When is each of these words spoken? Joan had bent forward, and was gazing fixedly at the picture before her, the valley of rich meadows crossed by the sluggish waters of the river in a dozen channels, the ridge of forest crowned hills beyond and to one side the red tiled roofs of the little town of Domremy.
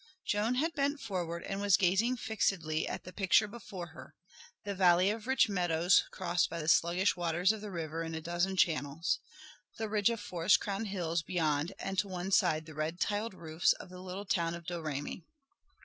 Joan 0.25 0.55
had 0.55 0.73
bent 0.73 0.99
forward, 0.99 1.43
and 1.43 1.61
was 1.61 1.77
gazing 1.77 2.17
fixedly 2.17 2.87
at 2.87 3.03
the 3.03 3.13
picture 3.13 3.47
before 3.47 3.85
her, 3.89 4.15
the 4.65 4.73
valley 4.73 5.11
of 5.11 5.27
rich 5.27 5.47
meadows 5.47 6.05
crossed 6.09 6.49
by 6.49 6.59
the 6.59 6.67
sluggish 6.67 7.15
waters 7.15 7.51
of 7.51 7.61
the 7.61 7.69
river 7.69 8.01
in 8.01 8.15
a 8.15 8.19
dozen 8.21 8.57
channels, 8.57 9.19
the 9.77 9.87
ridge 9.87 10.09
of 10.09 10.19
forest 10.19 10.59
crowned 10.59 10.87
hills 10.87 11.21
beyond 11.21 11.73
and 11.77 11.99
to 11.99 12.07
one 12.07 12.31
side 12.31 12.65
the 12.65 12.73
red 12.73 12.99
tiled 12.99 13.35
roofs 13.35 13.73
of 13.73 13.89
the 13.89 13.99
little 14.01 14.25
town 14.25 14.55
of 14.55 14.65
Domremy. 14.65 15.21